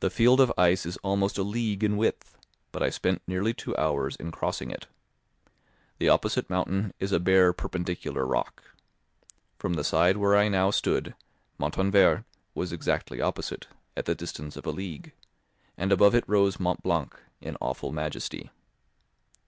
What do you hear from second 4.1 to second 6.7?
in crossing it. The opposite